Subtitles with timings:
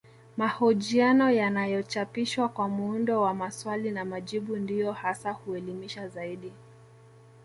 [0.37, 6.53] Mahojiano yanayochapishwa kwa muundo wa maswali na majibu ndiyo hasa huelimisha zaidi